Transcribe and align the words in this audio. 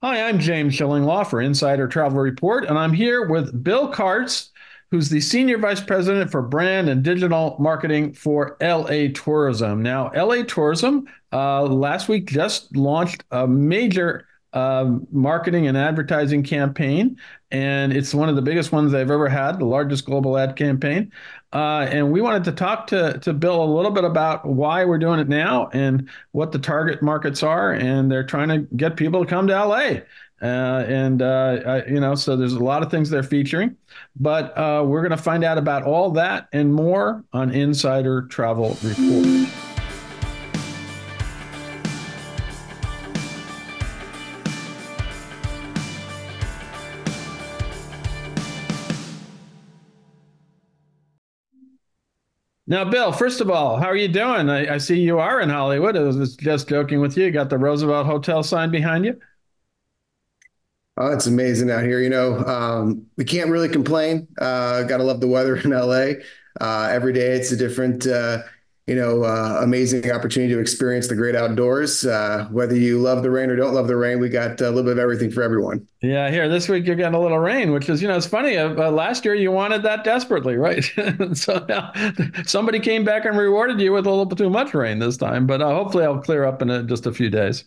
Hi, 0.00 0.28
I'm 0.28 0.38
James 0.38 0.76
Shillinglaw 0.76 1.26
for 1.26 1.40
Insider 1.40 1.88
Travel 1.88 2.20
Report, 2.20 2.66
and 2.66 2.78
I'm 2.78 2.92
here 2.92 3.26
with 3.26 3.64
Bill 3.64 3.92
Karz, 3.92 4.50
who's 4.92 5.10
the 5.10 5.20
Senior 5.20 5.58
Vice 5.58 5.80
President 5.80 6.30
for 6.30 6.40
Brand 6.40 6.88
and 6.88 7.02
Digital 7.02 7.56
Marketing 7.58 8.12
for 8.12 8.56
LA 8.60 9.08
Tourism. 9.12 9.82
Now, 9.82 10.12
LA 10.14 10.44
Tourism 10.44 11.08
uh, 11.32 11.62
last 11.62 12.08
week 12.08 12.28
just 12.28 12.76
launched 12.76 13.24
a 13.32 13.48
major 13.48 14.28
uh, 14.52 14.96
marketing 15.10 15.66
and 15.66 15.76
advertising 15.76 16.42
campaign, 16.42 17.16
and 17.50 17.92
it's 17.92 18.14
one 18.14 18.28
of 18.28 18.36
the 18.36 18.42
biggest 18.42 18.72
ones 18.72 18.92
they've 18.92 19.10
ever 19.10 19.28
had, 19.28 19.58
the 19.58 19.64
largest 19.64 20.04
global 20.04 20.38
ad 20.38 20.56
campaign. 20.56 21.12
Uh, 21.52 21.86
and 21.90 22.12
we 22.12 22.20
wanted 22.20 22.44
to 22.44 22.52
talk 22.52 22.86
to, 22.88 23.18
to 23.20 23.32
Bill 23.32 23.62
a 23.62 23.64
little 23.64 23.90
bit 23.90 24.04
about 24.04 24.44
why 24.46 24.84
we're 24.84 24.98
doing 24.98 25.18
it 25.18 25.28
now 25.28 25.68
and 25.72 26.08
what 26.32 26.52
the 26.52 26.58
target 26.58 27.02
markets 27.02 27.42
are. 27.42 27.72
And 27.72 28.10
they're 28.10 28.26
trying 28.26 28.48
to 28.48 28.58
get 28.76 28.96
people 28.96 29.24
to 29.24 29.28
come 29.28 29.46
to 29.46 29.64
LA. 29.64 30.00
Uh, 30.40 30.84
and, 30.86 31.22
uh, 31.22 31.60
I, 31.66 31.86
you 31.86 32.00
know, 32.00 32.14
so 32.14 32.36
there's 32.36 32.52
a 32.52 32.62
lot 32.62 32.82
of 32.82 32.90
things 32.90 33.08
they're 33.08 33.22
featuring. 33.22 33.76
But 34.14 34.56
uh, 34.56 34.84
we're 34.86 35.00
going 35.00 35.16
to 35.16 35.22
find 35.22 35.42
out 35.42 35.58
about 35.58 35.84
all 35.84 36.10
that 36.12 36.48
and 36.52 36.72
more 36.72 37.24
on 37.32 37.50
Insider 37.50 38.22
Travel 38.22 38.76
Report. 38.82 39.48
Now, 52.68 52.84
Bill, 52.84 53.12
first 53.12 53.40
of 53.40 53.50
all, 53.50 53.78
how 53.78 53.86
are 53.86 53.96
you 53.96 54.08
doing? 54.08 54.50
I, 54.50 54.74
I, 54.74 54.78
see 54.78 55.00
you 55.00 55.18
are 55.18 55.40
in 55.40 55.48
Hollywood. 55.48 55.96
I 55.96 56.00
was 56.00 56.36
just 56.36 56.68
joking 56.68 57.00
with 57.00 57.16
you. 57.16 57.24
You 57.24 57.30
got 57.30 57.48
the 57.48 57.56
Roosevelt 57.56 58.04
Hotel 58.04 58.42
sign 58.42 58.70
behind 58.70 59.06
you. 59.06 59.18
Oh, 60.98 61.10
it's 61.10 61.26
amazing 61.26 61.70
out 61.70 61.82
here. 61.84 61.98
You 62.02 62.10
know, 62.10 62.44
um, 62.44 63.06
we 63.16 63.24
can't 63.24 63.48
really 63.48 63.70
complain. 63.70 64.28
Uh, 64.38 64.82
gotta 64.82 65.02
love 65.02 65.22
the 65.22 65.26
weather 65.26 65.56
in 65.64 65.70
LA. 65.70 66.20
Uh, 66.60 66.90
every 66.90 67.14
day 67.14 67.32
it's 67.32 67.50
a 67.52 67.56
different, 67.56 68.06
uh, 68.06 68.42
you 68.88 68.94
know, 68.94 69.22
uh, 69.22 69.60
amazing 69.60 70.10
opportunity 70.10 70.54
to 70.54 70.58
experience 70.58 71.08
the 71.08 71.14
great 71.14 71.36
outdoors. 71.36 72.06
Uh, 72.06 72.48
whether 72.50 72.74
you 72.74 72.98
love 72.98 73.22
the 73.22 73.30
rain 73.30 73.50
or 73.50 73.56
don't 73.56 73.74
love 73.74 73.86
the 73.86 73.96
rain, 73.96 74.18
we 74.18 74.30
got 74.30 74.58
a 74.62 74.70
little 74.70 74.82
bit 74.82 74.92
of 74.92 74.98
everything 74.98 75.30
for 75.30 75.42
everyone. 75.42 75.86
Yeah, 76.00 76.30
here 76.30 76.48
this 76.48 76.70
week 76.70 76.86
you're 76.86 76.96
getting 76.96 77.14
a 77.14 77.20
little 77.20 77.38
rain, 77.38 77.70
which 77.72 77.90
is, 77.90 78.00
you 78.00 78.08
know, 78.08 78.16
it's 78.16 78.24
funny. 78.24 78.56
Uh, 78.56 78.70
uh 78.70 78.90
last 78.90 79.26
year 79.26 79.34
you 79.34 79.52
wanted 79.52 79.82
that 79.82 80.04
desperately, 80.04 80.56
right? 80.56 80.82
so 81.34 81.66
now 81.68 81.92
somebody 82.46 82.80
came 82.80 83.04
back 83.04 83.26
and 83.26 83.36
rewarded 83.36 83.78
you 83.78 83.92
with 83.92 84.06
a 84.06 84.10
little 84.10 84.24
bit 84.24 84.38
too 84.38 84.48
much 84.48 84.72
rain 84.72 84.98
this 84.98 85.18
time. 85.18 85.46
But 85.46 85.60
uh, 85.60 85.68
hopefully 85.68 86.04
I'll 86.04 86.22
clear 86.22 86.46
up 86.46 86.62
in 86.62 86.70
a, 86.70 86.82
just 86.82 87.04
a 87.04 87.12
few 87.12 87.28
days. 87.28 87.64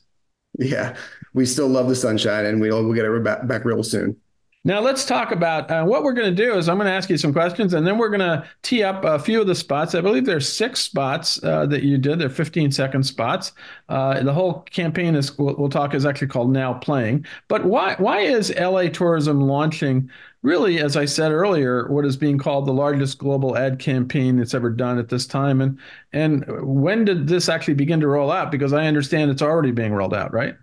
Yeah, 0.58 0.98
we 1.36 1.46
still 1.46 1.68
love 1.68 1.88
the 1.88 1.96
sunshine, 1.96 2.46
and 2.46 2.60
we'll 2.60 2.84
we'll 2.84 2.94
get 2.94 3.06
it 3.06 3.24
back, 3.24 3.48
back 3.48 3.64
real 3.64 3.84
soon. 3.84 4.18
Now 4.64 4.80
let's 4.80 5.06
talk 5.06 5.32
about 5.32 5.72
uh, 5.72 5.84
what 5.84 6.04
we're 6.04 6.14
going 6.14 6.36
to 6.36 6.44
do. 6.44 6.56
Is 6.56 6.70
I'm 6.70 6.78
going 6.78 6.86
to 6.86 6.94
ask 6.94 7.10
you 7.10 7.18
some 7.18 7.34
questions, 7.34 7.74
and 7.74 7.86
then 7.86 7.98
we're 7.98 8.10
going 8.10 8.20
to 8.20 8.48
tee 8.62 8.84
up 8.84 9.04
a 9.04 9.18
few 9.18 9.42
of 9.42 9.48
the 9.48 9.56
spots. 9.56 9.96
I 9.96 10.02
believe 10.02 10.24
there's 10.24 10.48
six 10.48 10.82
spots 10.82 11.44
uh, 11.44 11.66
that 11.66 11.82
you 11.82 11.98
did. 11.98 12.20
They're 12.20 12.30
15 12.30 12.72
second 12.72 13.04
spots. 13.04 13.54
Uh, 13.90 14.22
the 14.22 14.34
whole 14.34 14.62
campaign 14.70 15.16
is 15.16 15.36
we'll, 15.36 15.56
we'll, 15.56 15.70
talk 15.70 15.96
is 15.96 16.06
actually 16.06 16.28
called 16.28 16.52
Now 16.52 16.76
Playing. 16.76 17.26
But 17.48 17.66
why 17.66 17.96
why 17.98 18.20
is 18.20 18.54
LA 18.56 18.90
Tourism 18.90 19.42
launching? 19.42 20.12
Really, 20.44 20.80
as 20.80 20.96
I 20.96 21.06
said 21.06 21.32
earlier, 21.32 21.88
what 21.88 22.06
is 22.06 22.16
being 22.16 22.38
called 22.38 22.68
the 22.68 22.74
largest 22.74 23.18
global 23.18 23.58
ad 23.58 23.80
campaign 23.80 24.38
that's 24.38 24.54
ever 24.54 24.70
done 24.70 25.00
at 25.00 25.10
this 25.10 25.26
time, 25.26 25.62
and 25.62 25.80
and 26.14 26.46
when 26.62 27.04
did 27.04 27.28
this 27.28 27.50
actually 27.50 27.74
begin 27.76 28.00
to 28.02 28.08
roll 28.08 28.32
out? 28.32 28.52
Because 28.52 28.74
I 28.74 28.86
understand 28.86 29.32
it's 29.32 29.42
already 29.42 29.72
being 29.72 29.94
rolled 29.94 30.14
out, 30.14 30.32
right? 30.32 30.56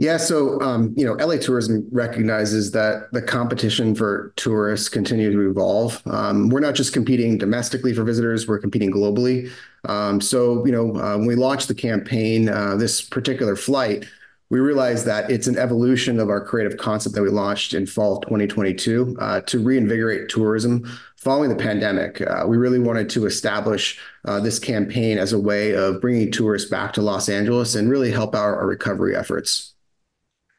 Yeah, 0.00 0.16
so 0.16 0.58
um, 0.62 0.94
you 0.96 1.04
know, 1.04 1.12
LA 1.12 1.36
Tourism 1.36 1.86
recognizes 1.92 2.70
that 2.70 3.12
the 3.12 3.20
competition 3.20 3.94
for 3.94 4.32
tourists 4.36 4.88
continue 4.88 5.30
to 5.30 5.50
evolve. 5.50 6.00
Um, 6.06 6.48
we're 6.48 6.60
not 6.60 6.74
just 6.74 6.94
competing 6.94 7.36
domestically 7.36 7.92
for 7.92 8.02
visitors; 8.02 8.48
we're 8.48 8.60
competing 8.60 8.90
globally. 8.90 9.50
Um, 9.84 10.18
so, 10.22 10.64
you 10.64 10.72
know, 10.72 10.96
uh, 10.96 11.18
when 11.18 11.26
we 11.26 11.34
launched 11.34 11.68
the 11.68 11.74
campaign, 11.74 12.48
uh, 12.48 12.76
this 12.76 13.02
particular 13.02 13.54
flight, 13.56 14.06
we 14.48 14.58
realized 14.58 15.04
that 15.04 15.30
it's 15.30 15.46
an 15.46 15.58
evolution 15.58 16.18
of 16.18 16.30
our 16.30 16.42
creative 16.42 16.78
concept 16.78 17.14
that 17.14 17.22
we 17.22 17.28
launched 17.28 17.74
in 17.74 17.84
fall 17.84 18.16
of 18.16 18.22
2022 18.22 19.18
uh, 19.20 19.42
to 19.42 19.58
reinvigorate 19.58 20.30
tourism 20.30 20.90
following 21.16 21.50
the 21.50 21.56
pandemic. 21.56 22.22
Uh, 22.22 22.46
we 22.48 22.56
really 22.56 22.78
wanted 22.78 23.10
to 23.10 23.26
establish 23.26 24.00
uh, 24.24 24.40
this 24.40 24.58
campaign 24.58 25.18
as 25.18 25.34
a 25.34 25.38
way 25.38 25.74
of 25.74 26.00
bringing 26.00 26.32
tourists 26.32 26.70
back 26.70 26.94
to 26.94 27.02
Los 27.02 27.28
Angeles 27.28 27.74
and 27.74 27.90
really 27.90 28.10
help 28.10 28.34
our, 28.34 28.56
our 28.56 28.66
recovery 28.66 29.14
efforts. 29.14 29.69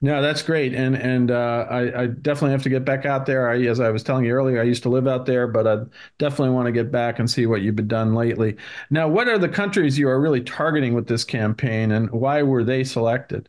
No, 0.03 0.19
that's 0.19 0.41
great, 0.41 0.73
and 0.73 0.95
and 0.95 1.29
uh, 1.29 1.67
I, 1.69 2.01
I, 2.01 2.07
definitely 2.07 2.51
have 2.51 2.63
to 2.63 2.69
get 2.69 2.83
back 2.83 3.05
out 3.05 3.27
there. 3.27 3.51
I, 3.51 3.61
as 3.65 3.79
I 3.79 3.91
was 3.91 4.01
telling 4.01 4.25
you 4.25 4.31
earlier, 4.31 4.59
I 4.59 4.63
used 4.63 4.81
to 4.83 4.89
live 4.89 5.07
out 5.07 5.27
there, 5.27 5.45
but 5.45 5.67
I 5.67 5.83
definitely 6.17 6.55
want 6.55 6.65
to 6.65 6.71
get 6.71 6.91
back 6.91 7.19
and 7.19 7.29
see 7.29 7.45
what 7.45 7.61
you've 7.61 7.75
been 7.75 7.87
done 7.87 8.15
lately. 8.15 8.57
Now, 8.89 9.07
what 9.07 9.27
are 9.27 9.37
the 9.37 9.47
countries 9.47 9.99
you 9.99 10.09
are 10.09 10.19
really 10.19 10.41
targeting 10.41 10.95
with 10.95 11.07
this 11.07 11.23
campaign, 11.23 11.91
and 11.91 12.09
why 12.09 12.41
were 12.41 12.63
they 12.63 12.83
selected? 12.83 13.47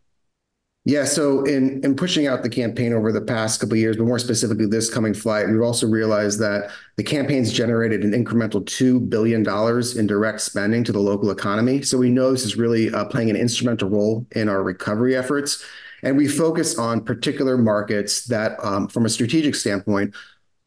Yeah, 0.85 1.05
so 1.05 1.45
in 1.45 1.83
in 1.83 1.97
pushing 1.97 2.27
out 2.27 2.43
the 2.43 2.51
campaign 2.51 2.93
over 2.93 3.13
the 3.13 3.23
past 3.23 3.59
couple 3.61 3.77
years, 3.77 3.97
but 3.97 4.05
more 4.05 4.19
specifically 4.19 4.67
this 4.67 4.93
coming 4.93 5.15
flight, 5.15 5.49
we've 5.49 5.63
also 5.63 5.87
realized 5.87 6.39
that 6.41 6.71
the 6.97 7.05
campaign's 7.05 7.51
generated 7.51 8.05
an 8.05 8.13
incremental 8.13 8.67
two 8.67 9.01
billion 9.01 9.43
dollars 9.43 9.97
in 9.97 10.07
direct 10.07 10.43
spending 10.43 10.85
to 10.85 10.93
the 10.93 10.99
local 10.99 11.31
economy. 11.31 11.81
So 11.81 11.97
we 11.97 12.11
know 12.11 12.31
this 12.33 12.45
is 12.45 12.57
really 12.57 12.93
uh, 12.93 13.07
playing 13.07 13.31
an 13.31 13.37
instrumental 13.37 13.89
role 13.89 14.27
in 14.33 14.51
our 14.51 14.63
recovery 14.63 15.17
efforts. 15.17 15.65
And 16.03 16.17
we 16.17 16.29
focus 16.29 16.79
on 16.79 17.05
particular 17.05 17.57
markets 17.57 18.25
that, 18.27 18.63
um, 18.65 18.89
from 18.89 19.07
a 19.07 19.09
strategic 19.09 19.55
standpoint, 19.55 20.15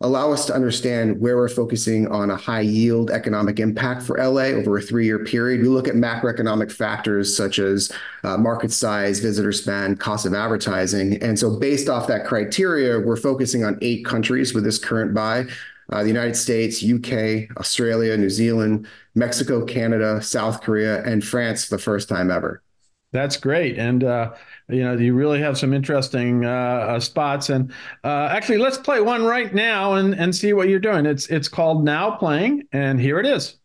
allow 0.02 0.32
us 0.32 0.46
to 0.46 0.54
understand 0.54 1.20
where 1.20 1.38
we're 1.38 1.48
focusing 1.50 2.08
on 2.08 2.30
a 2.30 2.36
high 2.36 2.62
yield 2.62 3.10
economic 3.12 3.60
impact 3.60 4.04
for 4.04 4.18
LA 4.18 4.48
over 4.48 4.78
a 4.78 4.82
three 4.82 5.06
year 5.06 5.24
period. 5.24 5.62
We 5.62 5.68
look 5.68 5.88
at 5.88 5.96
macroeconomic 5.96 6.72
factors 6.72 7.36
such 7.36 7.60
as 7.60 7.92
uh, 8.24 8.38
market 8.38 8.72
size, 8.72 9.20
visitor 9.20 9.52
spend, 9.52 10.00
cost 10.00 10.26
of 10.26 10.34
advertising. 10.34 11.22
And 11.24 11.40
so, 11.40 11.58
based 11.58 11.90
off 11.90 12.08
that 12.08 12.26
criteria, 12.26 13.00
we're 13.00 13.16
focusing 13.18 13.64
on 13.64 13.78
eight 13.82 14.06
countries 14.06 14.54
with 14.54 14.64
this 14.64 14.78
current 14.78 15.14
buy. 15.14 15.46
Uh, 15.92 16.02
the 16.02 16.08
United 16.08 16.36
States, 16.36 16.84
UK, 16.84 17.56
Australia, 17.58 18.18
New 18.18 18.30
Zealand, 18.30 18.88
Mexico, 19.14 19.64
Canada, 19.64 20.20
South 20.20 20.62
Korea, 20.62 21.04
and 21.04 21.24
France 21.24 21.66
for 21.66 21.76
the 21.76 21.82
first 21.82 22.10
time 22.10 22.32
ever. 22.32 22.64
That's 23.16 23.38
great. 23.38 23.80
And 23.80 24.04
uh, 24.04 24.34
you 24.68 24.84
know 24.84 24.94
you 24.98 25.14
really 25.14 25.40
have 25.40 25.58
some 25.58 25.74
interesting 25.74 26.46
uh, 26.46 26.50
uh, 26.50 27.00
spots. 27.00 27.50
And 27.50 27.72
uh, 28.04 28.28
actually 28.30 28.58
let's 28.58 28.78
play 28.78 29.00
one 29.00 29.24
right 29.24 29.56
now 29.56 29.94
and, 29.94 30.14
and 30.14 30.36
see 30.36 30.52
what 30.52 30.68
you're 30.68 30.80
doing. 30.80 31.06
It's 31.06 31.28
it's 31.28 31.48
called 31.48 31.86
now 31.86 32.12
playing 32.12 32.68
and 32.74 33.00
here 33.00 33.20
it 33.20 33.26
is 33.26 33.56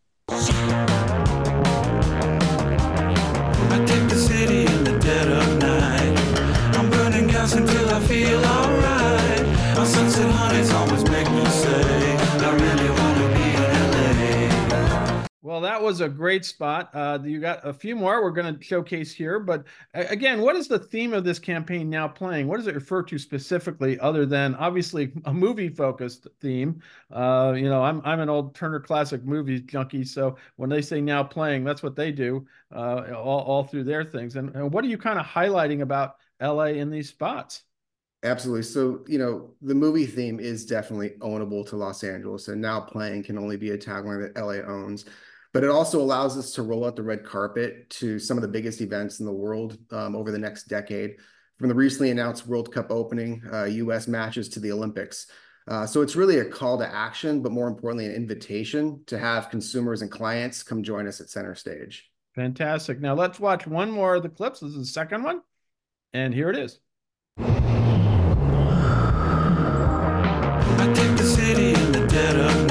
that 15.71 15.81
was 15.81 16.01
a 16.01 16.09
great 16.09 16.43
spot. 16.43 16.89
Uh, 16.93 17.17
you 17.23 17.39
got 17.39 17.65
a 17.65 17.71
few 17.71 17.95
more 17.95 18.21
we're 18.21 18.31
going 18.31 18.57
to 18.57 18.61
showcase 18.61 19.13
here. 19.13 19.39
But 19.39 19.63
again, 19.93 20.41
what 20.41 20.57
is 20.57 20.67
the 20.67 20.77
theme 20.77 21.13
of 21.13 21.23
this 21.23 21.39
campaign 21.39 21.89
now 21.89 22.09
playing? 22.09 22.47
What 22.47 22.57
does 22.57 22.67
it 22.67 22.75
refer 22.75 23.03
to 23.03 23.17
specifically, 23.17 23.97
other 23.99 24.25
than 24.25 24.53
obviously 24.55 25.13
a 25.25 25.33
movie 25.33 25.69
focused 25.69 26.27
theme? 26.41 26.81
Uh, 27.09 27.53
you 27.55 27.69
know, 27.69 27.81
I'm, 27.81 28.01
I'm 28.03 28.19
an 28.19 28.27
old 28.27 28.53
Turner 28.53 28.81
Classic 28.81 29.23
Movies 29.23 29.61
junkie. 29.61 30.03
So 30.03 30.35
when 30.57 30.69
they 30.69 30.81
say 30.81 30.99
now 30.99 31.23
playing, 31.23 31.63
that's 31.63 31.81
what 31.81 31.95
they 31.95 32.11
do 32.11 32.45
uh, 32.75 33.13
all, 33.15 33.39
all 33.39 33.63
through 33.63 33.85
their 33.85 34.03
things. 34.03 34.35
And, 34.35 34.53
and 34.53 34.73
what 34.73 34.83
are 34.83 34.89
you 34.89 34.97
kind 34.97 35.19
of 35.19 35.25
highlighting 35.25 35.83
about 35.83 36.17
LA 36.41 36.65
in 36.65 36.89
these 36.89 37.07
spots? 37.07 37.63
Absolutely. 38.23 38.63
So, 38.63 39.05
you 39.07 39.17
know, 39.17 39.51
the 39.61 39.73
movie 39.73 40.05
theme 40.05 40.39
is 40.41 40.65
definitely 40.65 41.11
ownable 41.21 41.67
to 41.69 41.77
Los 41.77 42.03
Angeles, 42.03 42.49
and 42.49 42.61
now 42.61 42.81
playing 42.81 43.23
can 43.23 43.37
only 43.37 43.57
be 43.57 43.71
a 43.71 43.77
tagline 43.77 44.21
that 44.21 44.39
LA 44.39 44.57
owns 44.71 45.05
but 45.53 45.63
it 45.63 45.69
also 45.69 45.99
allows 46.01 46.37
us 46.37 46.53
to 46.53 46.61
roll 46.61 46.85
out 46.85 46.95
the 46.95 47.03
red 47.03 47.23
carpet 47.25 47.89
to 47.89 48.19
some 48.19 48.37
of 48.37 48.41
the 48.41 48.47
biggest 48.47 48.81
events 48.81 49.19
in 49.19 49.25
the 49.25 49.31
world 49.31 49.77
um, 49.91 50.15
over 50.15 50.31
the 50.31 50.39
next 50.39 50.63
decade, 50.65 51.17
from 51.57 51.67
the 51.69 51.75
recently 51.75 52.09
announced 52.09 52.47
World 52.47 52.73
Cup 52.73 52.89
opening, 52.89 53.41
uh, 53.51 53.65
U.S. 53.65 54.07
matches 54.07 54.49
to 54.49 54.59
the 54.59 54.71
Olympics. 54.71 55.27
Uh, 55.67 55.85
so 55.85 56.01
it's 56.01 56.15
really 56.15 56.39
a 56.39 56.45
call 56.45 56.77
to 56.77 56.87
action, 56.91 57.41
but 57.41 57.51
more 57.51 57.67
importantly, 57.67 58.05
an 58.05 58.13
invitation 58.13 59.03
to 59.05 59.19
have 59.19 59.49
consumers 59.49 60.01
and 60.01 60.09
clients 60.09 60.63
come 60.63 60.81
join 60.81 61.07
us 61.07 61.21
at 61.21 61.29
center 61.29 61.53
stage. 61.53 62.09
Fantastic. 62.35 62.99
Now 62.99 63.13
let's 63.13 63.39
watch 63.39 63.67
one 63.67 63.91
more 63.91 64.15
of 64.15 64.23
the 64.23 64.29
clips. 64.29 64.61
This 64.61 64.71
is 64.71 64.77
the 64.77 64.85
second 64.85 65.23
one, 65.23 65.41
and 66.13 66.33
here 66.33 66.49
it 66.49 66.57
is. 66.57 66.79
I 67.37 67.43
take 70.95 71.17
the 71.17 71.23
city 71.23 71.73
in 71.73 71.91
the 71.91 72.07
dead 72.07 72.37
of 72.37 72.45
night. 72.45 72.70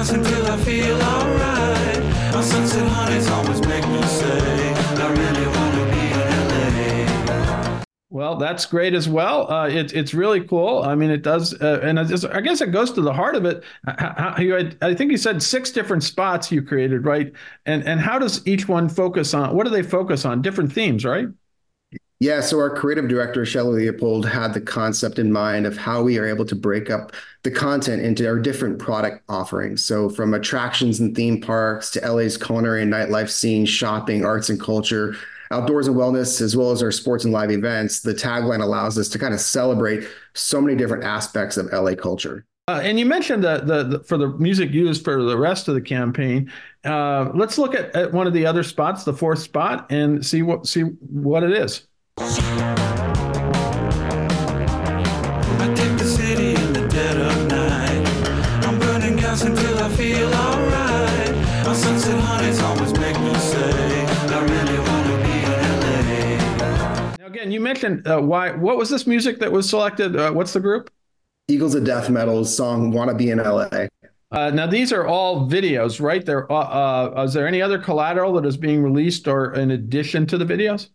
gas 0.00 0.12
until 0.12 0.56
feel 0.58 1.02
alright. 1.02 2.42
Sunset 2.42 2.88
honey's 2.88 3.28
always 3.28 3.60
make 3.66 3.86
me 3.86 4.02
say, 4.02 4.74
I 4.96 5.08
really 5.12 5.46
wanna 5.46 5.84
be 5.92 6.04
in 6.16 7.76
LA. 7.76 7.82
Well, 8.08 8.36
that's 8.36 8.64
great 8.64 8.94
as 8.94 9.10
well. 9.10 9.52
Uh, 9.52 9.68
it, 9.68 9.92
it's 9.92 10.14
really 10.14 10.40
cool. 10.40 10.82
I 10.82 10.94
mean, 10.94 11.10
it 11.10 11.22
does, 11.22 11.52
uh, 11.60 11.80
and 11.82 12.00
I, 12.00 12.04
I, 12.32 12.40
guess 12.40 12.62
it 12.62 12.72
goes 12.72 12.92
to 12.92 13.02
the 13.02 13.12
heart 13.12 13.36
of 13.36 13.44
it. 13.44 13.62
How, 13.98 14.36
you 14.38 14.54
had, 14.54 14.78
I 14.80 14.94
think 14.94 15.10
you 15.10 15.18
said 15.18 15.42
six 15.42 15.70
different 15.70 16.02
spots 16.02 16.50
you 16.50 16.62
created, 16.62 17.04
right? 17.04 17.30
And 17.66 17.86
and 17.86 18.00
how 18.00 18.18
does 18.18 18.46
each 18.46 18.66
one 18.68 18.88
focus 18.88 19.34
on? 19.34 19.54
What 19.54 19.64
do 19.64 19.70
they 19.70 19.82
focus 19.82 20.24
on? 20.24 20.40
Different 20.40 20.72
themes, 20.72 21.04
right? 21.04 21.28
Yeah, 22.20 22.42
so 22.42 22.58
our 22.58 22.68
creative 22.68 23.08
director, 23.08 23.46
Shelley 23.46 23.84
Leopold, 23.84 24.28
had 24.28 24.52
the 24.52 24.60
concept 24.60 25.18
in 25.18 25.32
mind 25.32 25.64
of 25.64 25.78
how 25.78 26.02
we 26.02 26.18
are 26.18 26.26
able 26.26 26.44
to 26.44 26.54
break 26.54 26.90
up 26.90 27.12
the 27.44 27.50
content 27.50 28.02
into 28.02 28.28
our 28.28 28.38
different 28.38 28.78
product 28.78 29.22
offerings. 29.30 29.82
So, 29.82 30.10
from 30.10 30.34
attractions 30.34 31.00
and 31.00 31.16
theme 31.16 31.40
parks 31.40 31.90
to 31.92 32.00
LA's 32.00 32.36
culinary 32.36 32.82
and 32.82 32.92
nightlife 32.92 33.30
scene, 33.30 33.64
shopping, 33.64 34.22
arts 34.22 34.50
and 34.50 34.60
culture, 34.60 35.16
outdoors 35.50 35.86
and 35.86 35.96
wellness, 35.96 36.42
as 36.42 36.54
well 36.54 36.72
as 36.72 36.82
our 36.82 36.92
sports 36.92 37.24
and 37.24 37.32
live 37.32 37.50
events, 37.50 38.00
the 38.00 38.12
tagline 38.12 38.62
allows 38.62 38.98
us 38.98 39.08
to 39.08 39.18
kind 39.18 39.32
of 39.32 39.40
celebrate 39.40 40.06
so 40.34 40.60
many 40.60 40.76
different 40.76 41.04
aspects 41.04 41.56
of 41.56 41.72
LA 41.72 41.94
culture. 41.94 42.44
Uh, 42.68 42.80
and 42.82 43.00
you 43.00 43.06
mentioned 43.06 43.42
the, 43.42 43.62
the, 43.64 43.82
the, 43.82 44.04
for 44.04 44.18
the 44.18 44.28
music 44.28 44.70
used 44.72 45.02
for 45.02 45.22
the 45.22 45.38
rest 45.38 45.68
of 45.68 45.74
the 45.74 45.80
campaign. 45.80 46.52
Uh, 46.84 47.30
let's 47.34 47.56
look 47.56 47.74
at, 47.74 47.96
at 47.96 48.12
one 48.12 48.26
of 48.26 48.34
the 48.34 48.44
other 48.44 48.62
spots, 48.62 49.04
the 49.04 49.14
fourth 49.14 49.38
spot, 49.38 49.90
and 49.90 50.24
see 50.24 50.42
what 50.42 50.66
see 50.66 50.82
what 50.82 51.42
it 51.42 51.52
is. 51.52 51.86
I 52.18 52.26
take 55.74 55.98
the 55.98 56.04
city 56.04 56.54
in 56.54 56.72
the 56.72 56.86
dead 56.88 57.16
of 57.16 57.46
night. 57.48 58.06
I'm 58.66 58.78
burning 58.78 59.16
gas 59.16 59.42
until 59.42 59.78
I 59.78 59.88
feel 59.90 60.32
alright. 60.32 61.34
My 61.66 61.72
sunset 61.74 62.20
honey's 62.20 62.60
always 62.60 62.92
make 62.98 63.18
me 63.20 63.34
say, 63.34 64.06
I 64.28 64.42
really 64.42 64.78
want 64.78 65.06
to 65.06 65.16
be 65.24 65.32
in 65.44 65.78
LA. 65.80 67.16
Now, 67.18 67.26
again, 67.26 67.50
you 67.50 67.60
mentioned 67.60 68.06
uh, 68.06 68.20
why. 68.20 68.52
What 68.52 68.76
was 68.76 68.88
this 68.90 69.06
music 69.06 69.38
that 69.40 69.52
was 69.52 69.68
selected? 69.68 70.16
Uh, 70.16 70.32
what's 70.32 70.52
the 70.52 70.60
group? 70.60 70.90
Eagles 71.48 71.74
of 71.74 71.84
Death 71.84 72.08
Metal's 72.10 72.54
song 72.54 72.90
"Wanna 72.92 73.14
Be 73.14 73.30
in 73.30 73.38
LA." 73.38 73.88
Uh, 74.32 74.50
now 74.50 74.66
these 74.66 74.92
are 74.92 75.06
all 75.06 75.48
videos, 75.50 76.00
right? 76.00 76.24
There, 76.24 76.50
uh, 76.52 76.54
uh, 77.16 77.24
is 77.24 77.34
there 77.34 77.48
any 77.48 77.60
other 77.60 77.80
collateral 77.80 78.32
that 78.34 78.46
is 78.46 78.56
being 78.56 78.80
released 78.80 79.26
or 79.26 79.52
in 79.54 79.72
addition 79.72 80.24
to 80.28 80.38
the 80.38 80.44
videos? 80.44 80.88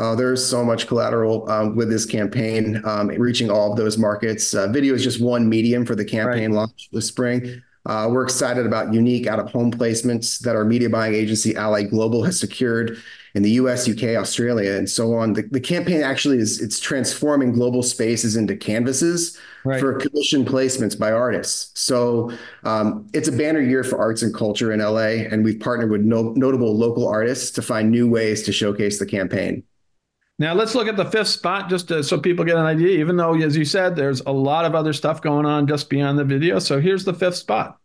Uh, 0.00 0.14
there's 0.14 0.44
so 0.44 0.64
much 0.64 0.86
collateral 0.86 1.48
um, 1.50 1.76
with 1.76 1.90
this 1.90 2.06
campaign, 2.06 2.80
um, 2.86 3.08
reaching 3.08 3.50
all 3.50 3.70
of 3.70 3.76
those 3.76 3.98
markets. 3.98 4.54
Uh, 4.54 4.66
video 4.68 4.94
is 4.94 5.04
just 5.04 5.20
one 5.20 5.46
medium 5.46 5.84
for 5.84 5.94
the 5.94 6.04
campaign 6.04 6.52
right. 6.52 6.60
launch 6.60 6.88
this 6.90 7.06
spring. 7.06 7.62
Uh, 7.84 8.08
we're 8.10 8.22
excited 8.22 8.64
about 8.64 8.94
unique 8.94 9.26
out 9.26 9.38
of 9.38 9.50
home 9.50 9.70
placements 9.70 10.40
that 10.40 10.56
our 10.56 10.64
media 10.64 10.88
buying 10.88 11.14
agency, 11.14 11.54
Ally 11.54 11.82
Global, 11.82 12.22
has 12.24 12.40
secured 12.40 12.96
in 13.34 13.42
the 13.42 13.50
US, 13.52 13.88
UK, 13.88 14.16
Australia, 14.16 14.72
and 14.72 14.88
so 14.88 15.14
on. 15.14 15.34
The, 15.34 15.42
the 15.50 15.60
campaign 15.60 16.02
actually 16.02 16.38
is 16.38 16.62
it's 16.62 16.80
transforming 16.80 17.52
global 17.52 17.82
spaces 17.82 18.36
into 18.36 18.56
canvases 18.56 19.38
right. 19.64 19.80
for 19.80 19.98
commission 19.98 20.46
placements 20.46 20.98
by 20.98 21.12
artists. 21.12 21.78
So 21.78 22.32
um, 22.64 23.06
it's 23.12 23.28
a 23.28 23.32
banner 23.32 23.60
year 23.60 23.84
for 23.84 23.98
arts 23.98 24.22
and 24.22 24.34
culture 24.34 24.72
in 24.72 24.80
LA, 24.80 25.26
and 25.30 25.44
we've 25.44 25.60
partnered 25.60 25.90
with 25.90 26.00
no, 26.00 26.32
notable 26.36 26.74
local 26.74 27.06
artists 27.06 27.50
to 27.52 27.62
find 27.62 27.90
new 27.90 28.08
ways 28.08 28.42
to 28.44 28.52
showcase 28.52 28.98
the 28.98 29.06
campaign. 29.06 29.62
Now 30.40 30.54
let's 30.54 30.74
look 30.74 30.88
at 30.88 30.96
the 30.96 31.04
fifth 31.04 31.28
spot, 31.28 31.68
just 31.68 31.88
to, 31.88 32.02
so 32.02 32.18
people 32.18 32.46
get 32.46 32.56
an 32.56 32.64
idea. 32.64 32.98
Even 32.98 33.16
though, 33.16 33.34
as 33.34 33.58
you 33.58 33.66
said, 33.66 33.94
there's 33.94 34.22
a 34.22 34.32
lot 34.32 34.64
of 34.64 34.74
other 34.74 34.94
stuff 34.94 35.20
going 35.20 35.44
on 35.44 35.66
just 35.66 35.90
beyond 35.90 36.18
the 36.18 36.24
video. 36.24 36.58
So 36.58 36.80
here's 36.80 37.04
the 37.04 37.12
fifth 37.12 37.36
spot. 37.36 37.78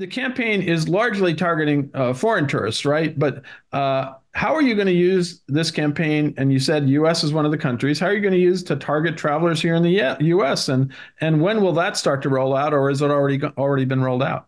the 0.00 0.06
campaign 0.06 0.62
is 0.62 0.88
largely 0.88 1.34
targeting 1.34 1.90
uh, 1.92 2.14
foreign 2.14 2.46
tourists, 2.46 2.86
right? 2.86 3.18
But 3.18 3.42
uh, 3.70 4.14
how 4.32 4.54
are 4.54 4.62
you 4.62 4.74
going 4.74 4.86
to 4.86 4.92
use 4.92 5.42
this 5.48 5.70
campaign? 5.70 6.34
And 6.36 6.52
you 6.52 6.60
said 6.60 6.88
U.S. 6.88 7.24
is 7.24 7.32
one 7.32 7.44
of 7.44 7.50
the 7.50 7.58
countries. 7.58 7.98
How 7.98 8.06
are 8.06 8.14
you 8.14 8.20
going 8.20 8.34
to 8.34 8.38
use 8.38 8.62
to 8.64 8.76
target 8.76 9.16
travelers 9.16 9.60
here 9.60 9.74
in 9.74 9.82
the 9.82 10.16
U.S. 10.20 10.68
and 10.68 10.92
and 11.20 11.40
when 11.40 11.60
will 11.60 11.72
that 11.74 11.96
start 11.96 12.22
to 12.22 12.28
roll 12.28 12.56
out, 12.56 12.72
or 12.72 12.90
is 12.90 13.02
it 13.02 13.10
already 13.10 13.42
already 13.42 13.84
been 13.84 14.02
rolled 14.02 14.22
out? 14.22 14.46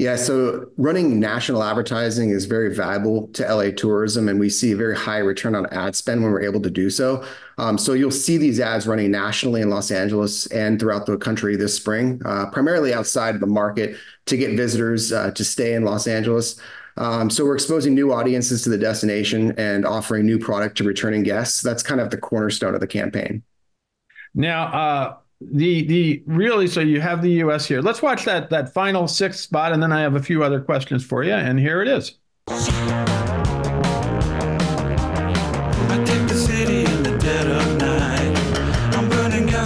Yeah, 0.00 0.16
so 0.16 0.70
running 0.78 1.20
national 1.20 1.62
advertising 1.62 2.30
is 2.30 2.46
very 2.46 2.74
valuable 2.74 3.28
to 3.34 3.54
LA 3.54 3.70
tourism, 3.70 4.30
and 4.30 4.40
we 4.40 4.48
see 4.48 4.72
a 4.72 4.76
very 4.76 4.96
high 4.96 5.18
return 5.18 5.54
on 5.54 5.66
ad 5.66 5.94
spend 5.94 6.22
when 6.22 6.32
we're 6.32 6.40
able 6.40 6.62
to 6.62 6.70
do 6.70 6.88
so. 6.88 7.22
Um, 7.58 7.76
so 7.76 7.92
you'll 7.92 8.10
see 8.10 8.38
these 8.38 8.60
ads 8.60 8.86
running 8.86 9.10
nationally 9.10 9.60
in 9.60 9.68
Los 9.68 9.90
Angeles 9.90 10.46
and 10.46 10.80
throughout 10.80 11.04
the 11.04 11.18
country 11.18 11.54
this 11.54 11.76
spring, 11.76 12.22
uh, 12.24 12.46
primarily 12.50 12.94
outside 12.94 13.40
the 13.40 13.46
market 13.46 13.94
to 14.24 14.38
get 14.38 14.56
visitors 14.56 15.12
uh, 15.12 15.32
to 15.32 15.44
stay 15.44 15.74
in 15.74 15.84
Los 15.84 16.06
Angeles. 16.06 16.58
Um, 17.00 17.30
so 17.30 17.44
we're 17.44 17.54
exposing 17.54 17.94
new 17.94 18.12
audiences 18.12 18.62
to 18.62 18.68
the 18.68 18.78
destination 18.78 19.52
and 19.58 19.86
offering 19.86 20.26
new 20.26 20.38
product 20.38 20.76
to 20.78 20.84
returning 20.84 21.22
guests. 21.22 21.62
That's 21.62 21.82
kind 21.82 22.00
of 22.00 22.10
the 22.10 22.18
cornerstone 22.18 22.74
of 22.74 22.80
the 22.80 22.86
campaign. 22.86 23.42
Now, 24.34 24.66
uh, 24.66 25.16
the 25.40 25.86
the 25.86 26.22
really 26.26 26.66
so 26.66 26.80
you 26.80 27.00
have 27.00 27.22
the 27.22 27.32
US 27.44 27.64
here. 27.64 27.80
Let's 27.80 28.02
watch 28.02 28.26
that 28.26 28.50
that 28.50 28.74
final 28.74 29.08
sixth 29.08 29.40
spot 29.40 29.72
and 29.72 29.82
then 29.82 29.90
I 29.90 30.02
have 30.02 30.14
a 30.14 30.22
few 30.22 30.44
other 30.44 30.60
questions 30.60 31.02
for 31.02 31.24
you 31.24 31.32
and 31.32 31.58
here 31.58 31.80
it 31.80 31.88
is. 31.88 32.18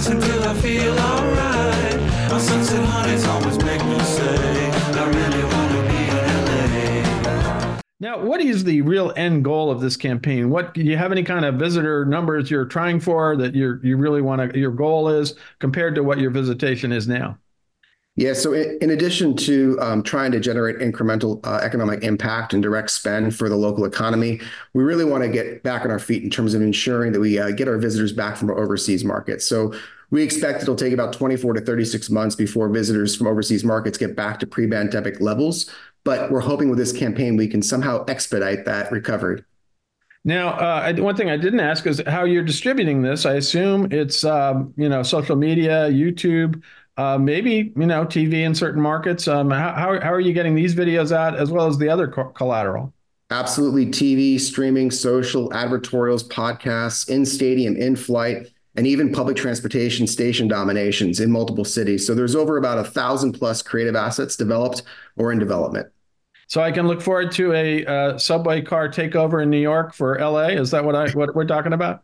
until 0.07 0.43
I 0.43 0.53
feel 0.55 0.93
alright. 0.99 1.99
My 2.29 2.37
sunset 2.37 2.83
honey's 2.85 3.25
always 3.25 3.57
make 3.63 3.83
me 3.85 3.99
say, 3.99 4.24
now, 7.99 8.21
what 8.21 8.41
is 8.41 8.65
the 8.65 8.81
real 8.81 9.13
end 9.15 9.45
goal 9.45 9.71
of 9.71 9.79
this 9.79 9.95
campaign? 9.95 10.49
What 10.49 10.73
do 10.73 10.81
you 10.81 10.97
have 10.97 11.13
any 11.13 11.23
kind 11.23 11.45
of 11.45 11.55
visitor 11.55 12.03
numbers 12.03 12.51
you're 12.51 12.65
trying 12.65 12.99
for 12.99 13.37
that 13.37 13.55
you 13.55 13.79
you 13.83 13.95
really 13.95 14.21
want 14.21 14.51
to 14.53 14.59
your 14.59 14.71
goal 14.71 15.07
is 15.07 15.35
compared 15.59 15.95
to 15.95 16.03
what 16.03 16.19
your 16.19 16.31
visitation 16.31 16.91
is 16.91 17.07
now? 17.07 17.37
Yeah, 18.17 18.31
so 18.31 18.53
in, 18.53 18.91
addition 18.91 19.35
to 19.37 19.77
um, 19.81 20.01
trying 20.01 20.31
to 20.31 20.39
generate 20.39 20.77
incremental 20.77 21.45
uh, 21.45 21.59
economic 21.61 22.01
impact 22.01 22.53
and 22.53 22.63
direct 22.63 22.91
spend 22.91 23.35
for 23.35 23.49
the 23.49 23.57
local 23.57 23.83
economy, 23.83 24.39
we 24.73 24.83
really 24.83 25.03
want 25.03 25.23
to 25.23 25.29
get 25.29 25.63
back 25.63 25.83
on 25.83 25.91
our 25.91 25.99
feet 25.99 26.23
in 26.23 26.29
terms 26.29 26.53
of 26.53 26.61
ensuring 26.61 27.11
that 27.11 27.19
we 27.19 27.37
uh, 27.37 27.51
get 27.51 27.67
our 27.67 27.77
visitors 27.77 28.13
back 28.13 28.37
from 28.37 28.49
our 28.49 28.57
overseas 28.57 29.03
markets. 29.03 29.45
So 29.45 29.73
we 30.11 30.23
expect 30.23 30.61
it'll 30.61 30.77
take 30.77 30.93
about 30.93 31.11
24 31.11 31.55
to 31.55 31.61
36 31.61 32.09
months 32.09 32.37
before 32.37 32.69
visitors 32.69 33.17
from 33.17 33.27
overseas 33.27 33.65
markets 33.65 33.97
get 33.97 34.15
back 34.15 34.39
to 34.39 34.47
pre-pandemic 34.47 35.19
levels. 35.19 35.69
But 36.05 36.31
we're 36.31 36.39
hoping 36.39 36.69
with 36.69 36.77
this 36.77 36.93
campaign 36.93 37.35
we 37.35 37.47
can 37.47 37.61
somehow 37.61 38.05
expedite 38.05 38.63
that 38.65 38.91
recovery. 38.91 39.43
Now, 40.23 40.49
uh, 40.49 40.93
one 40.97 41.15
thing 41.15 41.29
I 41.29 41.37
didn't 41.37 41.59
ask 41.59 41.85
is 41.85 42.01
how 42.07 42.23
you're 42.23 42.43
distributing 42.43 43.01
this. 43.01 43.25
I 43.25 43.33
assume 43.33 43.91
it's 43.91 44.23
um, 44.23 44.73
you 44.77 44.87
know 44.87 45.03
social 45.03 45.35
media, 45.35 45.89
YouTube, 45.89 46.63
uh, 46.97 47.17
maybe 47.17 47.73
you 47.75 47.85
know 47.85 48.05
TV 48.05 48.45
in 48.45 48.55
certain 48.55 48.81
markets. 48.81 49.27
Um, 49.27 49.51
how, 49.51 49.99
how 49.99 50.13
are 50.13 50.19
you 50.19 50.31
getting 50.31 50.55
these 50.55 50.73
videos 50.73 51.11
out 51.11 51.35
as 51.35 51.51
well 51.51 51.67
as 51.67 51.77
the 51.77 51.89
other 51.89 52.07
co- 52.07 52.29
collateral? 52.29 52.93
Absolutely, 53.31 53.87
TV, 53.87 54.39
streaming, 54.39 54.91
social, 54.91 55.49
advertorials, 55.49 56.27
podcasts, 56.27 57.09
in 57.09 57.25
stadium, 57.25 57.75
in 57.75 57.95
flight 57.95 58.47
and 58.75 58.85
even 58.85 59.11
public 59.11 59.37
transportation 59.37 60.05
station 60.05 60.47
dominations 60.47 61.19
in 61.19 61.31
multiple 61.31 61.65
cities. 61.65 62.05
So 62.05 62.13
there's 62.13 62.35
over 62.35 62.57
about 62.57 62.77
a 62.77 62.83
thousand 62.83 63.33
plus 63.33 63.61
creative 63.61 63.95
assets 63.95 64.35
developed 64.35 64.83
or 65.15 65.31
in 65.31 65.39
development. 65.39 65.87
So 66.47 66.61
I 66.61 66.71
can 66.71 66.87
look 66.87 67.01
forward 67.01 67.31
to 67.33 67.53
a 67.53 67.85
uh, 67.85 68.17
subway 68.17 68.61
car 68.61 68.89
takeover 68.89 69.41
in 69.41 69.49
New 69.49 69.59
York 69.59 69.93
for 69.93 70.17
LA. 70.19 70.47
Is 70.47 70.71
that 70.71 70.85
what 70.85 70.95
I 70.95 71.09
what 71.11 71.35
we're 71.35 71.45
talking 71.45 71.73
about? 71.73 72.01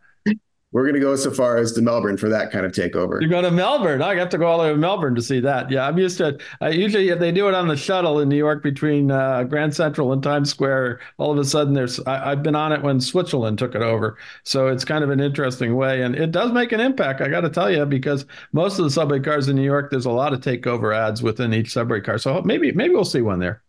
We're 0.72 0.84
going 0.84 0.94
to 0.94 1.00
go 1.00 1.14
so 1.16 1.30
far 1.30 1.58
as 1.58 1.72
to 1.72 1.82
Melbourne 1.82 2.16
for 2.16 2.30
that 2.30 2.50
kind 2.50 2.64
of 2.64 2.72
takeover. 2.72 3.20
You're 3.20 3.28
going 3.28 3.44
to 3.44 3.50
Melbourne. 3.50 4.00
I 4.00 4.14
have 4.14 4.30
to 4.30 4.38
go 4.38 4.46
all 4.46 4.56
the 4.56 4.64
way 4.64 4.70
to 4.70 4.76
Melbourne 4.76 5.14
to 5.14 5.20
see 5.20 5.38
that. 5.40 5.70
Yeah, 5.70 5.86
I'm 5.86 5.98
used 5.98 6.16
to 6.16 6.28
it. 6.28 6.42
Uh, 6.62 6.68
usually 6.68 7.12
they 7.14 7.30
do 7.30 7.46
it 7.48 7.54
on 7.54 7.68
the 7.68 7.76
shuttle 7.76 8.20
in 8.20 8.30
New 8.30 8.38
York 8.38 8.62
between 8.62 9.10
uh, 9.10 9.42
Grand 9.44 9.76
Central 9.76 10.14
and 10.14 10.22
Times 10.22 10.48
Square. 10.48 11.00
All 11.18 11.30
of 11.30 11.36
a 11.36 11.44
sudden, 11.44 11.74
there's 11.74 12.00
I, 12.00 12.30
have 12.30 12.42
been 12.42 12.54
on 12.54 12.72
it 12.72 12.80
when 12.80 13.02
Switzerland 13.02 13.58
took 13.58 13.74
it 13.74 13.82
over. 13.82 14.16
So 14.44 14.68
it's 14.68 14.84
kind 14.84 15.04
of 15.04 15.10
an 15.10 15.20
interesting 15.20 15.76
way, 15.76 16.00
and 16.00 16.14
it 16.14 16.32
does 16.32 16.52
make 16.52 16.72
an 16.72 16.80
impact. 16.80 17.20
I 17.20 17.28
got 17.28 17.42
to 17.42 17.50
tell 17.50 17.70
you, 17.70 17.84
because 17.84 18.24
most 18.52 18.78
of 18.78 18.84
the 18.84 18.90
subway 18.90 19.20
cars 19.20 19.48
in 19.48 19.56
New 19.56 19.62
York, 19.62 19.90
there's 19.90 20.06
a 20.06 20.10
lot 20.10 20.32
of 20.32 20.40
takeover 20.40 20.96
ads 20.96 21.22
within 21.22 21.52
each 21.52 21.70
subway 21.70 22.00
car. 22.00 22.16
So 22.16 22.40
maybe 22.42 22.72
maybe 22.72 22.94
we'll 22.94 23.04
see 23.04 23.20
one 23.20 23.40
there. 23.40 23.62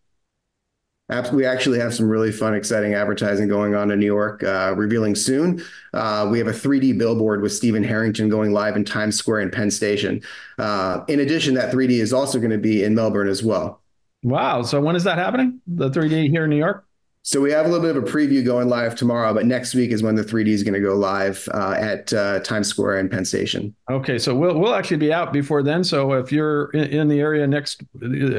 We 1.09 1.45
actually 1.45 1.79
have 1.79 1.93
some 1.93 2.07
really 2.07 2.31
fun, 2.31 2.55
exciting 2.55 2.93
advertising 2.93 3.47
going 3.47 3.75
on 3.75 3.91
in 3.91 3.99
New 3.99 4.05
York, 4.05 4.41
uh, 4.41 4.73
revealing 4.75 5.15
soon. 5.15 5.61
Uh, 5.93 6.27
we 6.31 6.39
have 6.39 6.47
a 6.47 6.53
3D 6.53 6.97
billboard 6.97 7.41
with 7.41 7.51
Stephen 7.51 7.83
Harrington 7.83 8.29
going 8.29 8.53
live 8.53 8.75
in 8.77 8.85
Times 8.85 9.17
Square 9.17 9.41
and 9.41 9.51
Penn 9.51 9.69
Station. 9.69 10.21
Uh, 10.57 11.01
in 11.09 11.19
addition, 11.19 11.55
that 11.55 11.73
3D 11.73 11.99
is 11.99 12.13
also 12.13 12.39
going 12.39 12.51
to 12.51 12.57
be 12.57 12.83
in 12.83 12.95
Melbourne 12.95 13.27
as 13.27 13.43
well. 13.43 13.81
Wow. 14.23 14.63
So 14.63 14.79
when 14.79 14.95
is 14.95 15.03
that 15.03 15.17
happening? 15.17 15.59
The 15.67 15.89
3D 15.89 16.29
here 16.29 16.45
in 16.45 16.49
New 16.49 16.57
York? 16.57 16.85
So 17.25 17.39
we 17.39 17.51
have 17.53 17.65
a 17.65 17.69
little 17.69 17.87
bit 17.87 17.95
of 17.95 18.03
a 18.03 18.05
preview 18.05 18.43
going 18.43 18.67
live 18.67 18.97
tomorrow, 18.97 19.33
but 19.33 19.45
next 19.45 19.73
week 19.73 19.91
is 19.91 20.03
when 20.03 20.15
the 20.15 20.23
3D 20.23 20.49
is 20.49 20.61
going 20.61 20.73
to 20.73 20.81
go 20.81 20.93
live 20.93 21.47
uh, 21.53 21.71
at 21.71 22.11
uh, 22.11 22.41
Times 22.41 22.67
Square 22.67 22.97
and 22.97 23.09
Penn 23.09 23.23
Station. 23.23 23.73
Okay, 23.89 24.19
so 24.19 24.35
we'll 24.35 24.59
we'll 24.59 24.75
actually 24.75 24.97
be 24.97 25.13
out 25.13 25.31
before 25.31 25.63
then. 25.63 25.85
So 25.85 26.11
if 26.13 26.33
you're 26.33 26.69
in, 26.71 27.07
the 27.07 27.21
area 27.21 27.47
next, 27.47 27.81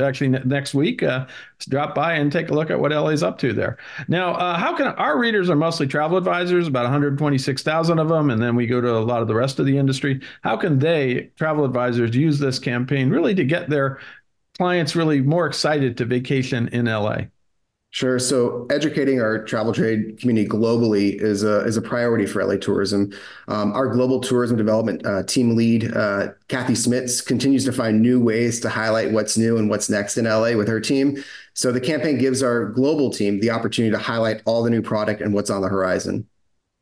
actually 0.02 0.28
next 0.28 0.74
week, 0.74 1.02
uh, 1.02 1.24
drop 1.66 1.94
by 1.94 2.12
and 2.12 2.30
take 2.30 2.50
a 2.50 2.52
look 2.52 2.70
at 2.70 2.78
what 2.78 2.92
LA's 2.92 3.22
up 3.22 3.38
to 3.38 3.54
there. 3.54 3.78
Now, 4.06 4.34
uh, 4.34 4.58
how 4.58 4.76
can 4.76 4.88
our 4.88 5.18
readers 5.18 5.48
are 5.48 5.56
mostly 5.56 5.86
travel 5.86 6.18
advisors, 6.18 6.68
about 6.68 6.82
126,000 6.82 7.98
of 7.98 8.10
them, 8.10 8.28
and 8.28 8.42
then 8.42 8.54
we 8.54 8.66
go 8.66 8.82
to 8.82 8.98
a 8.98 9.00
lot 9.00 9.22
of 9.22 9.28
the 9.28 9.34
rest 9.34 9.58
of 9.58 9.64
the 9.64 9.78
industry. 9.78 10.20
How 10.42 10.58
can 10.58 10.78
they, 10.78 11.30
travel 11.36 11.64
advisors, 11.64 12.14
use 12.14 12.38
this 12.38 12.58
campaign 12.58 13.08
really 13.08 13.34
to 13.34 13.44
get 13.44 13.70
their 13.70 13.98
clients 14.58 14.94
really 14.94 15.22
more 15.22 15.46
excited 15.46 15.96
to 15.96 16.04
vacation 16.04 16.68
in 16.68 16.84
LA? 16.84 17.22
Sure. 17.94 18.18
So 18.18 18.66
educating 18.70 19.20
our 19.20 19.44
travel 19.44 19.72
trade 19.72 20.18
community 20.18 20.48
globally 20.48 21.14
is 21.14 21.44
a 21.44 21.60
is 21.60 21.76
a 21.76 21.80
priority 21.80 22.26
for 22.26 22.44
LA 22.44 22.56
Tourism. 22.56 23.12
Um, 23.46 23.72
our 23.72 23.86
global 23.86 24.18
tourism 24.18 24.56
development 24.56 25.06
uh, 25.06 25.22
team 25.22 25.54
lead, 25.54 25.96
uh, 25.96 26.30
Kathy 26.48 26.72
Smits, 26.72 27.24
continues 27.24 27.64
to 27.66 27.72
find 27.72 28.02
new 28.02 28.18
ways 28.18 28.58
to 28.62 28.68
highlight 28.68 29.12
what's 29.12 29.38
new 29.38 29.58
and 29.58 29.70
what's 29.70 29.88
next 29.88 30.16
in 30.16 30.24
LA 30.24 30.56
with 30.56 30.66
her 30.66 30.80
team. 30.80 31.22
So 31.52 31.70
the 31.70 31.80
campaign 31.80 32.18
gives 32.18 32.42
our 32.42 32.64
global 32.64 33.10
team 33.10 33.38
the 33.38 33.50
opportunity 33.50 33.92
to 33.92 34.02
highlight 34.02 34.42
all 34.44 34.64
the 34.64 34.70
new 34.70 34.82
product 34.82 35.20
and 35.20 35.32
what's 35.32 35.48
on 35.48 35.62
the 35.62 35.68
horizon. 35.68 36.26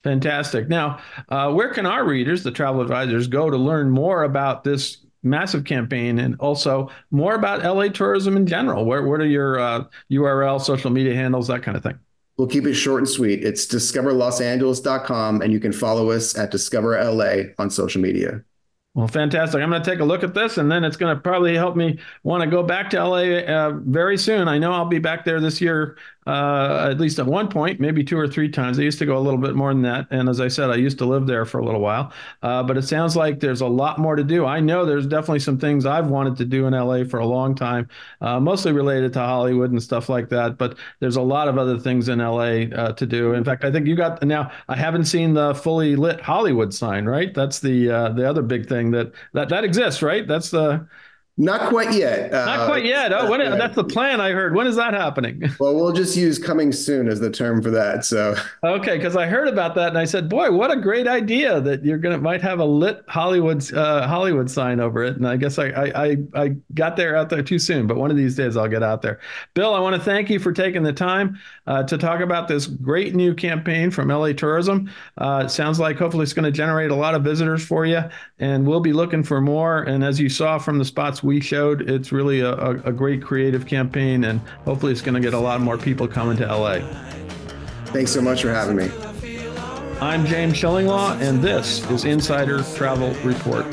Fantastic. 0.04 0.71
Now, 0.71 0.99
uh, 1.28 1.52
where 1.52 1.75
can 1.75 1.85
our 1.85 2.07
readers, 2.07 2.42
the 2.42 2.50
travel 2.50 2.81
advisors, 2.81 3.26
go 3.26 3.50
to 3.50 3.59
learn 3.59 3.90
more 3.90 4.23
about 4.23 4.64
this 4.64 5.04
massive 5.22 5.64
campaign 5.64 6.18
and 6.18 6.36
also 6.40 6.90
more 7.10 7.34
about 7.34 7.62
LA 7.62 7.88
tourism 7.88 8.36
in 8.36 8.46
general. 8.46 8.84
Where, 8.84 9.02
what 9.06 9.20
are 9.20 9.26
your 9.26 9.58
uh, 9.58 9.84
URL, 10.10 10.60
social 10.60 10.90
media 10.90 11.14
handles, 11.14 11.48
that 11.48 11.62
kind 11.62 11.76
of 11.76 11.82
thing? 11.82 11.98
We'll 12.38 12.48
keep 12.48 12.66
it 12.66 12.74
short 12.74 13.00
and 13.00 13.08
sweet. 13.08 13.44
It's 13.44 13.66
discoverlosangeles.com, 13.66 15.42
and 15.42 15.52
you 15.52 15.60
can 15.60 15.72
follow 15.72 16.10
us 16.10 16.36
at 16.36 16.50
Discover 16.50 17.02
LA 17.02 17.52
on 17.58 17.70
social 17.70 18.00
media. 18.00 18.42
Well, 18.94 19.08
fantastic. 19.08 19.62
I'm 19.62 19.70
going 19.70 19.82
to 19.82 19.90
take 19.90 20.00
a 20.00 20.04
look 20.04 20.22
at 20.22 20.34
this, 20.34 20.58
and 20.58 20.70
then 20.70 20.84
it's 20.84 20.96
going 20.96 21.14
to 21.14 21.20
probably 21.20 21.54
help 21.54 21.76
me 21.76 21.98
want 22.24 22.42
to 22.44 22.50
go 22.50 22.62
back 22.62 22.90
to 22.90 23.02
LA 23.02 23.38
uh, 23.40 23.72
very 23.84 24.18
soon. 24.18 24.48
I 24.48 24.58
know 24.58 24.72
I'll 24.72 24.84
be 24.84 24.98
back 24.98 25.24
there 25.24 25.40
this 25.40 25.60
year 25.62 25.96
uh, 26.26 26.88
at 26.90 27.00
least 27.00 27.18
at 27.18 27.26
one 27.26 27.48
point, 27.48 27.80
maybe 27.80 28.04
two 28.04 28.18
or 28.18 28.28
three 28.28 28.48
times. 28.48 28.78
I 28.78 28.82
used 28.82 28.98
to 29.00 29.06
go 29.06 29.18
a 29.18 29.20
little 29.20 29.40
bit 29.40 29.54
more 29.54 29.72
than 29.72 29.82
that. 29.82 30.06
And 30.10 30.28
as 30.28 30.40
I 30.40 30.48
said, 30.48 30.70
I 30.70 30.76
used 30.76 30.98
to 30.98 31.04
live 31.04 31.26
there 31.26 31.44
for 31.44 31.58
a 31.58 31.64
little 31.64 31.80
while. 31.80 32.12
Uh, 32.42 32.62
but 32.62 32.76
it 32.76 32.82
sounds 32.82 33.16
like 33.16 33.40
there's 33.40 33.60
a 33.60 33.66
lot 33.66 33.98
more 33.98 34.14
to 34.14 34.22
do. 34.22 34.46
I 34.46 34.60
know 34.60 34.84
there's 34.86 35.06
definitely 35.06 35.40
some 35.40 35.58
things 35.58 35.84
I've 35.84 36.06
wanted 36.06 36.36
to 36.36 36.44
do 36.44 36.66
in 36.66 36.74
LA 36.74 37.04
for 37.04 37.18
a 37.18 37.26
long 37.26 37.54
time, 37.54 37.88
uh, 38.20 38.38
mostly 38.38 38.72
related 38.72 39.12
to 39.14 39.18
Hollywood 39.18 39.72
and 39.72 39.82
stuff 39.82 40.08
like 40.08 40.28
that. 40.28 40.58
But 40.58 40.78
there's 41.00 41.16
a 41.16 41.22
lot 41.22 41.48
of 41.48 41.58
other 41.58 41.78
things 41.78 42.08
in 42.08 42.20
LA 42.20 42.66
uh, 42.74 42.92
to 42.92 43.06
do. 43.06 43.32
In 43.32 43.42
fact, 43.44 43.64
I 43.64 43.72
think 43.72 43.86
you 43.86 43.96
got 43.96 44.22
now. 44.22 44.52
I 44.68 44.76
haven't 44.76 45.06
seen 45.06 45.34
the 45.34 45.54
fully 45.54 45.96
lit 45.96 46.20
Hollywood 46.20 46.72
sign, 46.72 47.04
right? 47.06 47.34
That's 47.34 47.58
the 47.58 47.90
uh, 47.90 48.08
the 48.10 48.28
other 48.28 48.42
big 48.42 48.68
thing 48.68 48.90
that 48.92 49.12
that 49.32 49.48
that 49.48 49.64
exists, 49.64 50.02
right? 50.02 50.26
That's 50.26 50.50
the 50.50 50.86
not 51.38 51.70
quite 51.70 51.94
yet. 51.94 52.30
Not 52.30 52.60
uh, 52.60 52.66
quite 52.66 52.84
yet. 52.84 53.10
Oh, 53.12 53.30
when, 53.30 53.40
that's 53.58 53.74
the 53.74 53.84
plan 53.84 54.20
I 54.20 54.32
heard. 54.32 54.54
When 54.54 54.66
is 54.66 54.76
that 54.76 54.94
happening? 54.94 55.42
Well, 55.62 55.76
we'll 55.76 55.92
just 55.92 56.16
use 56.16 56.38
coming 56.38 56.72
soon 56.72 57.08
as 57.08 57.20
the 57.20 57.30
term 57.30 57.62
for 57.62 57.70
that. 57.70 58.04
So 58.04 58.34
okay, 58.64 58.96
because 58.96 59.14
I 59.16 59.26
heard 59.26 59.46
about 59.46 59.76
that 59.76 59.88
and 59.88 59.98
I 59.98 60.04
said, 60.04 60.28
boy, 60.28 60.50
what 60.50 60.72
a 60.72 60.76
great 60.76 61.06
idea 61.06 61.60
that 61.60 61.84
you're 61.84 61.98
gonna 61.98 62.18
might 62.18 62.42
have 62.42 62.58
a 62.58 62.64
lit 62.64 63.04
Hollywood 63.06 63.72
uh, 63.72 64.08
Hollywood 64.08 64.50
sign 64.50 64.80
over 64.80 65.04
it. 65.04 65.16
And 65.16 65.28
I 65.28 65.36
guess 65.36 65.58
I, 65.58 65.66
I 65.68 66.06
I 66.06 66.16
I 66.34 66.48
got 66.74 66.96
there 66.96 67.14
out 67.14 67.28
there 67.28 67.42
too 67.42 67.60
soon, 67.60 67.86
but 67.86 67.96
one 67.96 68.10
of 68.10 68.16
these 68.16 68.34
days 68.34 68.56
I'll 68.56 68.66
get 68.66 68.82
out 68.82 69.02
there. 69.02 69.20
Bill, 69.54 69.72
I 69.72 69.78
want 69.78 69.94
to 69.94 70.02
thank 70.02 70.30
you 70.30 70.40
for 70.40 70.52
taking 70.52 70.82
the 70.82 70.92
time 70.92 71.38
uh, 71.66 71.84
to 71.84 71.96
talk 71.96 72.20
about 72.20 72.48
this 72.48 72.66
great 72.66 73.14
new 73.14 73.34
campaign 73.34 73.90
from 73.90 74.08
LA 74.08 74.32
Tourism. 74.32 74.90
Uh, 75.18 75.42
it 75.44 75.50
sounds 75.50 75.78
like 75.78 75.96
hopefully 75.96 76.24
it's 76.24 76.32
going 76.32 76.44
to 76.44 76.50
generate 76.50 76.90
a 76.90 76.96
lot 76.96 77.14
of 77.14 77.22
visitors 77.22 77.64
for 77.64 77.86
you, 77.86 78.02
and 78.40 78.66
we'll 78.66 78.80
be 78.80 78.92
looking 78.92 79.22
for 79.22 79.40
more. 79.40 79.82
And 79.82 80.02
as 80.02 80.18
you 80.18 80.28
saw 80.28 80.58
from 80.58 80.78
the 80.78 80.84
spots 80.84 81.21
we 81.22 81.40
showed, 81.40 81.88
it's 81.88 82.12
really 82.12 82.40
a, 82.40 82.54
a 82.54 82.92
great 82.92 83.22
creative 83.22 83.66
campaign, 83.66 84.24
and 84.24 84.40
hopefully 84.64 84.92
it's 84.92 85.02
going 85.02 85.14
to 85.14 85.20
get 85.20 85.34
a 85.34 85.38
lot 85.38 85.60
more 85.60 85.78
people 85.78 86.08
coming 86.08 86.36
to 86.38 86.46
LA. 86.46 86.80
Thanks 87.86 88.12
so 88.12 88.22
much 88.22 88.42
for 88.42 88.50
having 88.50 88.76
me. 88.76 88.90
I'm 90.00 90.26
James 90.26 90.54
Shillinglaw, 90.54 91.20
and 91.20 91.42
this 91.42 91.88
is 91.90 92.04
Insider 92.04 92.62
Travel 92.74 93.14
Report. 93.22 93.64